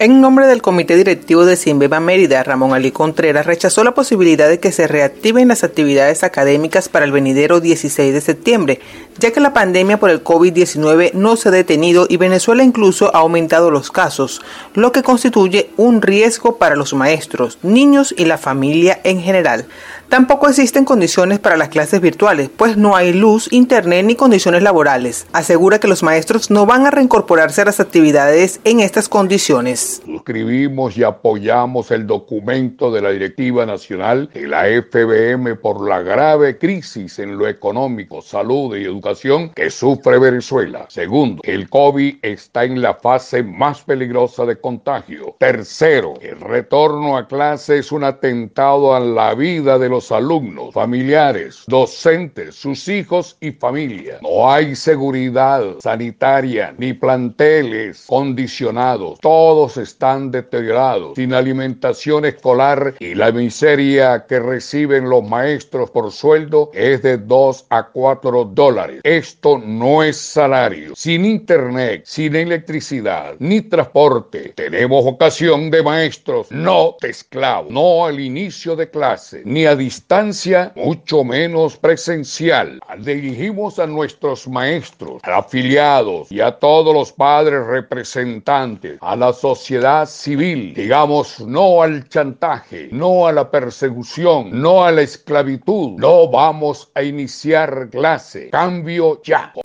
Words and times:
En 0.00 0.20
nombre 0.20 0.46
del 0.46 0.62
Comité 0.62 0.94
Directivo 0.94 1.44
de 1.44 1.56
Simbeba 1.56 1.98
Mérida, 1.98 2.44
Ramón 2.44 2.72
Ali 2.72 2.92
Contreras 2.92 3.46
rechazó 3.46 3.82
la 3.82 3.94
posibilidad 3.94 4.48
de 4.48 4.60
que 4.60 4.70
se 4.70 4.86
reactiven 4.86 5.48
las 5.48 5.64
actividades 5.64 6.22
académicas 6.22 6.88
para 6.88 7.04
el 7.04 7.10
venidero 7.10 7.58
16 7.58 8.14
de 8.14 8.20
septiembre, 8.20 8.80
ya 9.18 9.32
que 9.32 9.40
la 9.40 9.52
pandemia 9.52 9.98
por 9.98 10.10
el 10.10 10.22
COVID-19 10.22 11.12
no 11.14 11.36
se 11.36 11.48
ha 11.48 11.52
detenido 11.52 12.06
y 12.08 12.16
Venezuela 12.16 12.62
incluso 12.62 13.14
ha 13.14 13.18
aumentado 13.18 13.70
los 13.70 13.90
casos, 13.90 14.40
lo 14.74 14.92
que 14.92 15.02
constituye 15.02 15.70
un 15.76 16.02
riesgo 16.02 16.56
para 16.56 16.76
los 16.76 16.94
maestros, 16.94 17.58
niños 17.62 18.14
y 18.16 18.24
la 18.26 18.38
familia 18.38 19.00
en 19.04 19.20
general. 19.20 19.66
Tampoco 20.08 20.48
existen 20.48 20.86
condiciones 20.86 21.38
para 21.38 21.58
las 21.58 21.68
clases 21.68 22.00
virtuales, 22.00 22.48
pues 22.56 22.78
no 22.78 22.96
hay 22.96 23.12
luz, 23.12 23.52
internet 23.52 24.06
ni 24.06 24.14
condiciones 24.14 24.62
laborales. 24.62 25.26
Asegura 25.32 25.80
que 25.80 25.88
los 25.88 26.02
maestros 26.02 26.50
no 26.50 26.64
van 26.64 26.86
a 26.86 26.90
reincorporarse 26.90 27.60
a 27.60 27.66
las 27.66 27.80
actividades 27.80 28.60
en 28.64 28.80
estas 28.80 29.08
condiciones. 29.10 30.00
Suscribimos 30.06 30.96
y 30.96 31.04
apoyamos 31.04 31.90
el 31.90 32.06
documento 32.06 32.90
de 32.90 33.02
la 33.02 33.10
Directiva 33.10 33.66
Nacional 33.66 34.30
de 34.32 34.46
la 34.46 34.64
FBM 34.64 35.56
por 35.56 35.86
la 35.86 36.00
grave 36.00 36.56
crisis 36.56 37.18
en 37.18 37.36
lo 37.36 37.46
económico, 37.46 38.22
salud 38.22 38.76
y 38.76 38.84
educación 38.84 39.07
que 39.54 39.70
sufre 39.70 40.18
Venezuela. 40.18 40.86
Segundo, 40.88 41.40
el 41.44 41.68
COVID 41.70 42.16
está 42.22 42.64
en 42.64 42.82
la 42.82 42.94
fase 42.94 43.42
más 43.42 43.82
peligrosa 43.82 44.44
de 44.44 44.60
contagio. 44.60 45.36
Tercero, 45.38 46.14
el 46.20 46.40
retorno 46.40 47.16
a 47.16 47.26
clase 47.26 47.78
es 47.78 47.90
un 47.90 48.04
atentado 48.04 48.94
a 48.94 49.00
la 49.00 49.34
vida 49.34 49.78
de 49.78 49.88
los 49.88 50.12
alumnos, 50.12 50.74
familiares, 50.74 51.64
docentes, 51.66 52.54
sus 52.54 52.86
hijos 52.88 53.36
y 53.40 53.52
familia. 53.52 54.18
No 54.22 54.50
hay 54.50 54.74
seguridad 54.74 55.64
sanitaria 55.80 56.74
ni 56.76 56.92
planteles 56.92 58.04
condicionados. 58.06 59.18
Todos 59.20 59.76
están 59.78 60.30
deteriorados, 60.30 61.14
sin 61.16 61.32
alimentación 61.32 62.26
escolar 62.26 62.94
y 62.98 63.14
la 63.14 63.32
miseria 63.32 64.26
que 64.26 64.38
reciben 64.38 65.08
los 65.08 65.26
maestros 65.26 65.90
por 65.90 66.10
sueldo 66.12 66.70
es 66.74 67.02
de 67.02 67.18
2 67.18 67.66
a 67.70 67.88
4 67.88 68.44
dólares. 68.44 68.97
Esto 69.02 69.58
no 69.58 70.02
es 70.02 70.16
salario. 70.16 70.94
Sin 70.96 71.24
internet, 71.24 72.02
sin 72.04 72.34
electricidad, 72.36 73.34
ni 73.38 73.60
transporte, 73.62 74.52
tenemos 74.54 75.06
ocasión 75.06 75.70
de 75.70 75.82
maestros, 75.82 76.50
no 76.50 76.96
de 77.00 77.10
esclavos, 77.10 77.70
no 77.70 78.06
al 78.06 78.18
inicio 78.20 78.74
de 78.76 78.90
clase, 78.90 79.42
ni 79.44 79.66
a 79.66 79.76
distancia, 79.76 80.72
mucho 80.74 81.24
menos 81.24 81.76
presencial. 81.76 82.80
Dirigimos 82.98 83.78
a 83.78 83.86
nuestros 83.86 84.48
maestros, 84.48 85.22
afiliados 85.22 86.30
y 86.32 86.40
a 86.40 86.52
todos 86.52 86.92
los 86.92 87.12
padres 87.12 87.64
representantes, 87.64 88.98
a 89.00 89.14
la 89.16 89.32
sociedad 89.32 90.06
civil. 90.06 90.74
Digamos 90.74 91.40
no 91.40 91.82
al 91.82 92.08
chantaje, 92.08 92.88
no 92.90 93.26
a 93.26 93.32
la 93.32 93.50
persecución, 93.50 94.50
no 94.60 94.84
a 94.84 94.90
la 94.90 95.02
esclavitud. 95.02 95.98
No 95.98 96.28
vamos 96.28 96.90
a 96.94 97.02
iniciar 97.02 97.88
clase. 97.90 98.50
Cambio 98.50 98.87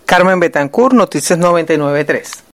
Carmen 0.05 0.39
Betancourt, 0.39 0.93
Noticias 0.93 1.37
993. 1.39 2.43